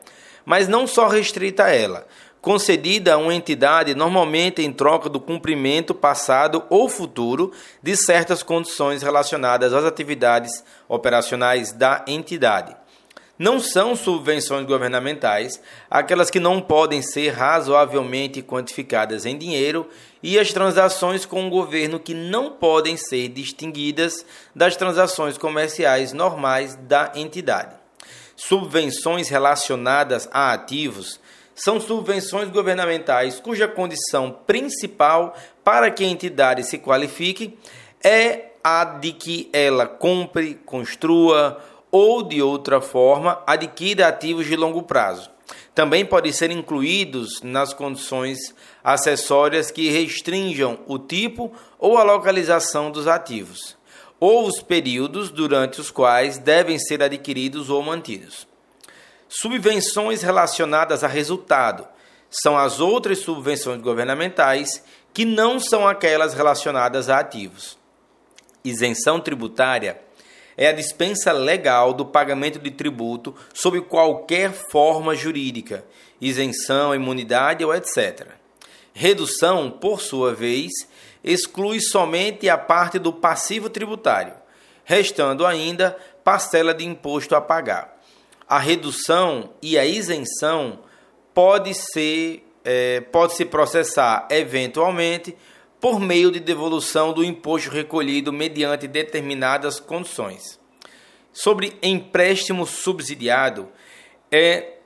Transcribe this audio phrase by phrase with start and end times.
[0.44, 2.06] mas não só restrita a ela,
[2.40, 7.52] concedida a uma entidade normalmente em troca do cumprimento passado ou futuro
[7.82, 12.74] de certas condições relacionadas às atividades operacionais da entidade.
[13.38, 19.88] Não são subvenções governamentais aquelas que não podem ser razoavelmente quantificadas em dinheiro
[20.22, 26.76] e as transações com o governo que não podem ser distinguidas das transações comerciais normais
[26.76, 27.79] da entidade.
[28.42, 31.20] Subvenções relacionadas a ativos
[31.54, 37.58] são subvenções governamentais cuja condição principal para que a entidade se qualifique
[38.02, 44.84] é a de que ela compre, construa ou de outra forma adquira ativos de longo
[44.84, 45.30] prazo.
[45.74, 48.38] Também podem ser incluídos nas condições
[48.82, 53.76] acessórias que restringam o tipo ou a localização dos ativos,
[54.20, 58.46] ou os períodos durante os quais devem ser adquiridos ou mantidos.
[59.28, 61.88] Subvenções relacionadas a resultado
[62.30, 67.78] são as outras subvenções governamentais que não são aquelas relacionadas a ativos.
[68.62, 70.00] Isenção tributária
[70.56, 75.84] é a dispensa legal do pagamento de tributo sob qualquer forma jurídica,
[76.20, 78.26] isenção, imunidade ou etc.
[78.92, 80.70] Redução, por sua vez,
[81.22, 84.34] exclui somente a parte do passivo tributário,
[84.84, 88.00] restando ainda parcela de imposto a pagar
[88.50, 90.80] a redução e a isenção
[91.32, 95.36] pode ser é, pode se processar eventualmente
[95.80, 100.58] por meio de devolução do imposto recolhido mediante determinadas condições.
[101.32, 103.68] Sobre empréstimo subsidiado,
[104.32, 104.79] é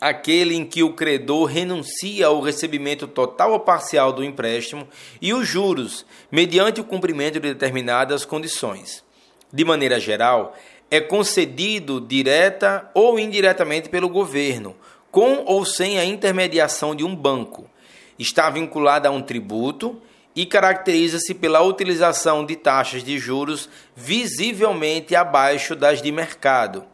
[0.00, 4.86] aquele em que o credor renuncia ao recebimento total ou parcial do empréstimo
[5.20, 9.02] e os juros, mediante o cumprimento de determinadas condições.
[9.52, 10.54] De maneira geral,
[10.90, 14.76] é concedido direta ou indiretamente pelo governo,
[15.10, 17.68] com ou sem a intermediação de um banco.
[18.18, 20.00] Está vinculada a um tributo
[20.34, 26.84] e caracteriza-se pela utilização de taxas de juros visivelmente abaixo das de mercado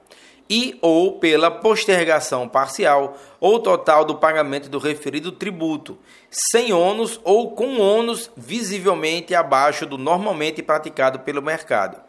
[0.49, 5.99] e ou pela postergação parcial ou total do pagamento do referido tributo,
[6.31, 12.01] sem ônus ou com ônus visivelmente abaixo do normalmente praticado pelo mercado.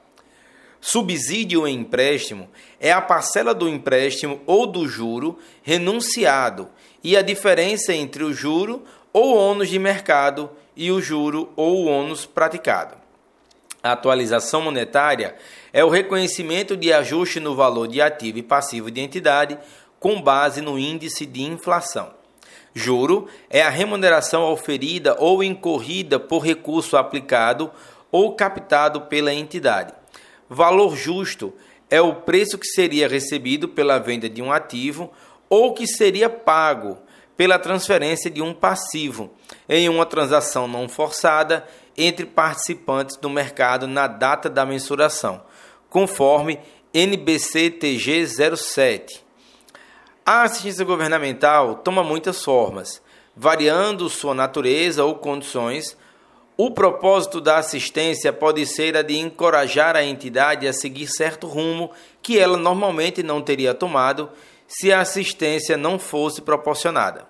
[0.79, 2.49] Subsídio em empréstimo
[2.79, 6.69] é a parcela do empréstimo ou do juro renunciado
[7.01, 8.83] e a diferença entre o juro
[9.13, 13.02] ou ônus de mercado e o juro ou ônus praticado.
[13.83, 15.35] Atualização monetária
[15.73, 19.59] é o reconhecimento de ajuste no valor de ativo e passivo de entidade
[19.99, 22.13] com base no índice de inflação.
[22.73, 27.69] Juro é a remuneração oferida ou incorrida por recurso aplicado
[28.09, 29.93] ou captado pela entidade.
[30.49, 31.53] Valor justo
[31.89, 35.11] é o preço que seria recebido pela venda de um ativo
[35.49, 36.97] ou que seria pago
[37.35, 39.33] pela transferência de um passivo
[39.67, 41.65] em uma transação não forçada
[41.97, 45.43] entre participantes do mercado na data da mensuração,
[45.89, 46.59] conforme
[46.93, 49.23] NBC-TG 07.
[50.25, 53.01] A assistência governamental toma muitas formas,
[53.35, 55.97] variando sua natureza ou condições.
[56.55, 61.91] O propósito da assistência pode ser a de encorajar a entidade a seguir certo rumo
[62.21, 64.29] que ela normalmente não teria tomado
[64.67, 67.27] se a assistência não fosse proporcionada.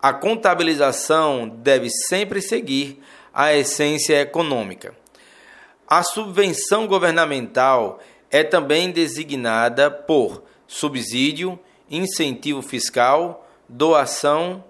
[0.00, 3.02] A contabilização deve sempre seguir
[3.32, 4.94] a essência econômica.
[5.86, 8.00] A subvenção governamental
[8.30, 11.58] é também designada por subsídio,
[11.90, 14.64] incentivo fiscal, doação,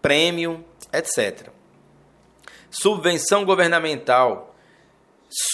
[0.00, 1.48] prêmio, etc.
[2.70, 4.54] Subvenção governamental.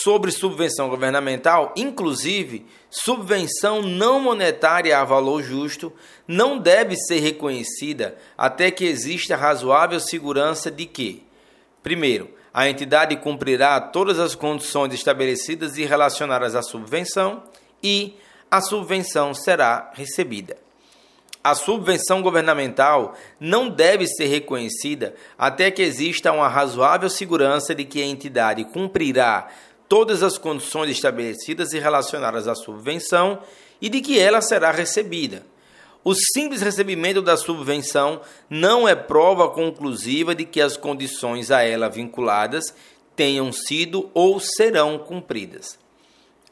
[0.02, 5.92] Sobre subvenção governamental, inclusive, subvenção não monetária a valor justo
[6.26, 11.26] não deve ser reconhecida até que exista razoável segurança de que,
[11.82, 17.42] primeiro, a entidade cumprirá todas as condições estabelecidas e relacionadas à subvenção
[17.82, 18.16] e
[18.50, 20.56] a subvenção será recebida.
[21.44, 28.00] A subvenção governamental não deve ser reconhecida até que exista uma razoável segurança de que
[28.00, 29.48] a entidade cumprirá
[29.86, 33.38] todas as condições estabelecidas e relacionadas à subvenção
[33.82, 35.44] e de que ela será recebida.
[36.08, 41.88] O simples recebimento da subvenção não é prova conclusiva de que as condições a ela
[41.88, 42.72] vinculadas
[43.16, 45.76] tenham sido ou serão cumpridas.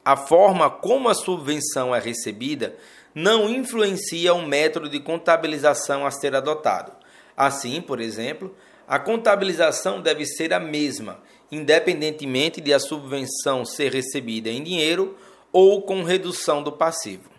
[0.04, 2.74] A forma como a subvenção é recebida
[3.14, 6.90] não influencia o método de contabilização a ser adotado.
[7.36, 8.52] Assim, por exemplo,
[8.88, 15.16] a contabilização deve ser a mesma independentemente de a subvenção ser recebida em dinheiro
[15.52, 17.33] ou com redução do passivo.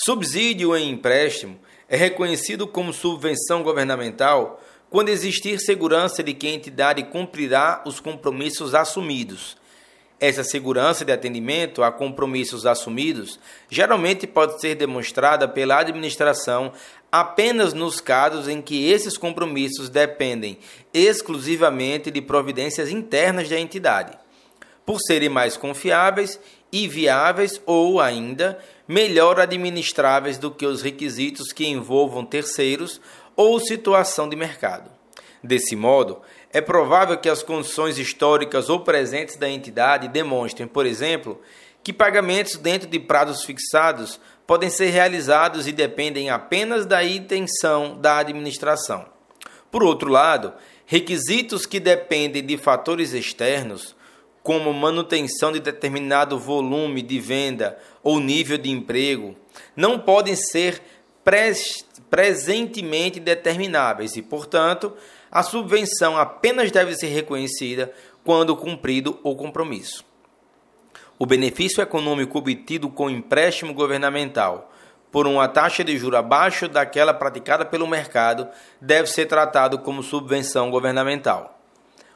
[0.00, 1.58] Subsídio em empréstimo
[1.88, 8.76] é reconhecido como subvenção governamental quando existir segurança de que a entidade cumprirá os compromissos
[8.76, 9.56] assumidos.
[10.20, 16.72] Essa segurança de atendimento a compromissos assumidos geralmente pode ser demonstrada pela administração
[17.10, 20.60] apenas nos casos em que esses compromissos dependem
[20.94, 24.16] exclusivamente de providências internas da entidade,
[24.86, 26.38] por serem mais confiáveis
[26.72, 33.00] e viáveis ou ainda melhor administráveis do que os requisitos que envolvam terceiros
[33.36, 34.90] ou situação de mercado.
[35.42, 36.20] Desse modo,
[36.52, 41.40] é provável que as condições históricas ou presentes da entidade demonstrem, por exemplo,
[41.82, 48.18] que pagamentos dentro de prazos fixados podem ser realizados e dependem apenas da intenção da
[48.18, 49.06] administração.
[49.70, 50.54] Por outro lado,
[50.86, 53.94] requisitos que dependem de fatores externos,
[54.48, 59.36] como manutenção de determinado volume de venda ou nível de emprego,
[59.76, 60.80] não podem ser
[61.22, 64.94] pres presentemente determináveis e, portanto,
[65.30, 67.92] a subvenção apenas deve ser reconhecida
[68.24, 70.02] quando cumprido o compromisso.
[71.18, 74.72] O benefício econômico obtido com empréstimo governamental
[75.12, 78.48] por uma taxa de juro abaixo daquela praticada pelo mercado
[78.80, 81.57] deve ser tratado como subvenção governamental.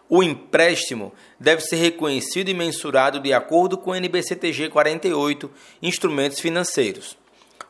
[0.09, 5.51] O empréstimo deve ser reconhecido e mensurado de acordo com o NBCTG 48,
[5.81, 7.17] Instrumentos Financeiros.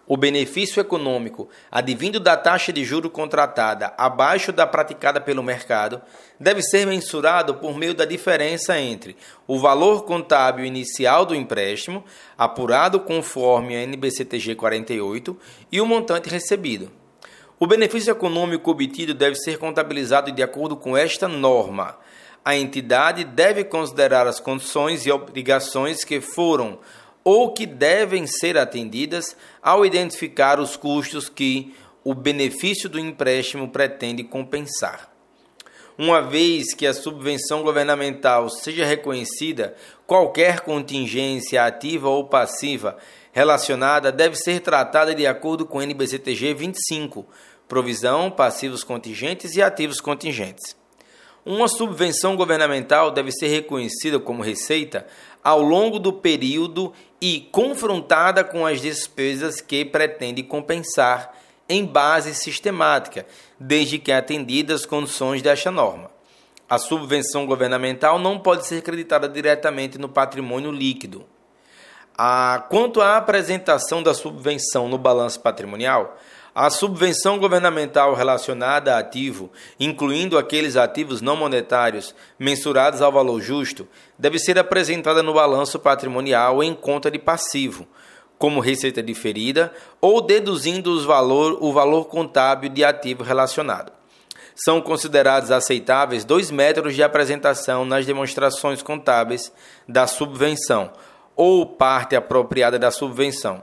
[0.04, 6.02] O benefício econômico advindo da taxa de juro contratada abaixo da praticada pelo mercado
[6.40, 12.04] deve ser mensurado por meio da diferença entre o valor contábil inicial do empréstimo,
[12.36, 15.38] apurado conforme a NBCTG 48,
[15.70, 16.90] e o montante recebido.
[17.60, 21.96] O benefício econômico obtido deve ser contabilizado de acordo com esta norma.
[22.44, 26.80] A entidade deve considerar as condições e obrigações que foram
[27.22, 31.72] ou que devem ser atendidas ao identificar os custos que
[32.02, 35.08] o benefício do empréstimo pretende compensar.
[35.96, 42.96] Uma vez que a subvenção governamental seja reconhecida, qualquer contingência ativa ou passiva
[43.30, 47.24] relacionada deve ser tratada de acordo com o NBCTG 25,
[47.68, 50.81] provisão, passivos contingentes e ativos contingentes.
[51.44, 55.06] Uma subvenção governamental deve ser reconhecida como receita
[55.42, 61.34] ao longo do período e confrontada com as despesas que pretende compensar
[61.68, 63.26] em base sistemática,
[63.58, 66.10] desde que atendidas as condições desta norma.
[66.68, 71.24] A subvenção governamental não pode ser creditada diretamente no patrimônio líquido.
[72.16, 76.16] A, quanto à apresentação da subvenção no balanço patrimonial,
[76.54, 83.88] a subvenção governamental relacionada a ativo, incluindo aqueles ativos não monetários mensurados ao valor justo,
[84.18, 87.86] deve ser apresentada no balanço patrimonial em conta de passivo,
[88.38, 93.92] como receita diferida ou deduzindo os valor, o valor contábil de ativo relacionado.
[94.54, 99.50] São considerados aceitáveis dois métodos de apresentação nas demonstrações contábeis
[99.88, 100.92] da subvenção:
[101.34, 103.62] ou parte apropriada da subvenção,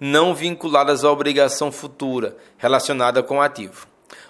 [0.00, 3.86] não vinculadas à obrigação futura relacionada com o ativo.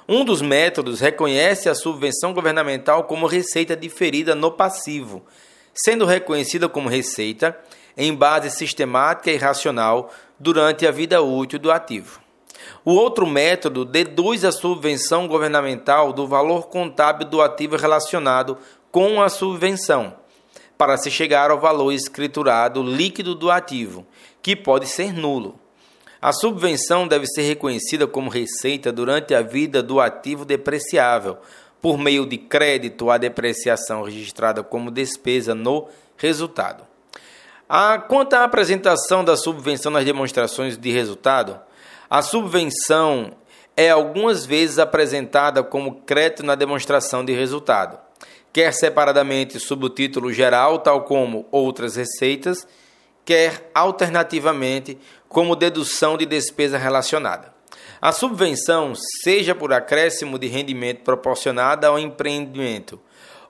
[0.09, 5.23] Um dos métodos reconhece a subvenção governamental como receita diferida no passivo,
[5.73, 7.57] sendo reconhecida como receita
[7.97, 12.21] em base sistemática e racional durante a vida útil do ativo.
[12.85, 18.59] O outro método deduz a subvenção governamental do valor contábil do ativo relacionado
[18.91, 20.15] com a subvenção,
[20.77, 24.07] para se chegar ao valor escriturado líquido do ativo,
[24.43, 25.60] que pode ser nulo.
[26.23, 31.39] A subvenção deve ser reconhecida como receita durante a vida do ativo depreciável,
[31.81, 36.85] por meio de crédito à depreciação registrada como despesa no resultado.
[37.67, 41.59] A, quanto à apresentação da subvenção nas demonstrações de resultado,
[42.11, 43.33] a subvenção
[43.75, 47.99] é algumas vezes apresentada como crédito na demonstração de resultado,
[48.53, 52.67] quer separadamente sob o título geral, tal como outras receitas,
[53.25, 54.99] quer alternativamente
[55.31, 57.55] como dedução de despesa relacionada.
[58.03, 62.99] A subvenção, seja por acréscimo de rendimento proporcionada ao empreendimento,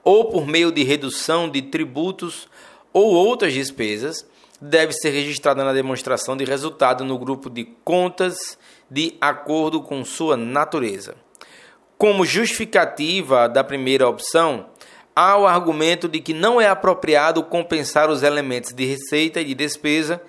[0.05, 2.47] ou por meio de redução de tributos
[2.93, 4.27] ou outras despesas,
[4.61, 8.59] deve ser registrada na demonstração de resultado no grupo de contas
[8.91, 11.15] de acordo com sua natureza.
[11.97, 14.67] Como justificativa da primeira opção,
[15.17, 19.55] há o argumento de que não é apropriado compensar os elementos de receita e de
[19.55, 20.21] despesa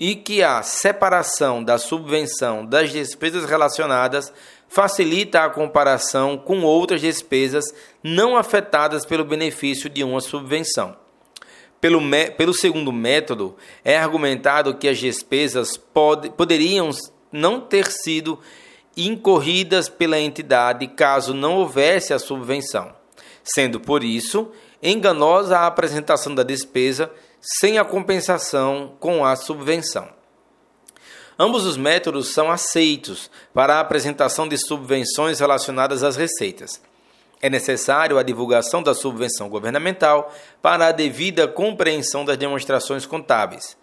[0.00, 4.32] e que a separação da subvenção das despesas relacionadas
[4.66, 7.66] facilita a comparação com outras despesas
[8.02, 10.96] não afetadas pelo benefício de uma subvenção.
[11.82, 12.00] Pelo,
[12.34, 13.54] pelo segundo método,
[13.84, 16.88] é argumentado que as despesas pod, poderiam
[17.30, 18.38] não ter sido
[18.96, 22.90] incorridas pela entidade caso não houvesse a subvenção,
[23.44, 24.50] sendo por isso
[24.82, 30.08] enganosa a apresentação da despesa sem a compensação com a subvenção.
[31.38, 36.82] Ambos os métodos são aceitos para a apresentação de subvenções relacionadas às receitas.
[37.40, 40.30] É necessário a divulgação da subvenção governamental
[40.60, 43.74] para a devida compreensão das demonstrações contábeis.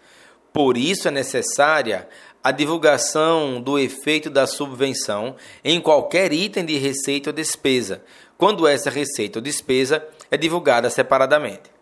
[0.54, 2.08] Por isso é necessária
[2.44, 8.04] a divulgação do efeito da subvenção em qualquer item de receita ou despesa,
[8.38, 11.77] quando essa receita ou despesa é divulgada separadamente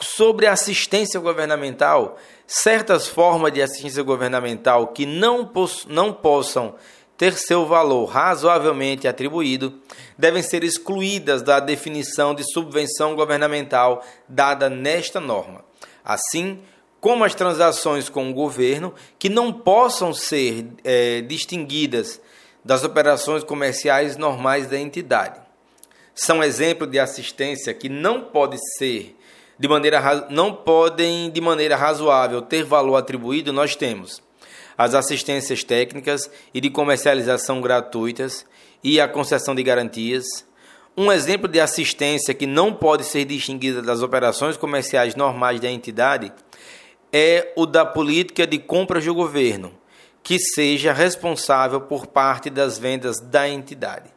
[0.00, 5.50] sobre assistência governamental, certas formas de assistência governamental que não,
[5.88, 6.74] não possam
[7.16, 9.80] ter seu valor razoavelmente atribuído
[10.18, 15.64] devem ser excluídas da definição de subvenção governamental dada nesta norma.
[16.04, 16.60] Assim,
[17.00, 22.20] como as transações com o governo que não possam ser é, distinguidas
[22.64, 25.38] das operações comerciais normais da entidade.
[26.14, 29.16] São exemplo de assistência que não pode ser
[29.58, 34.22] de maneira não podem de maneira razoável ter valor atribuído, nós temos
[34.76, 38.44] as assistências técnicas e de comercialização gratuitas
[38.82, 40.24] e a concessão de garantias.
[40.96, 46.32] Um exemplo de assistência que não pode ser distinguida das operações comerciais normais da entidade
[47.12, 49.72] é o da política de compras do governo,
[50.22, 54.13] que seja responsável por parte das vendas da entidade.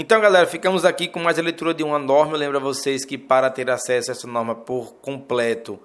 [0.00, 2.34] Então, galera, ficamos aqui com mais a leitura de uma norma.
[2.34, 5.76] Eu lembro a vocês que para ter acesso a essa norma por completo,